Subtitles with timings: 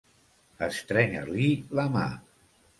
[0.67, 2.11] Estrènyer-li la mà.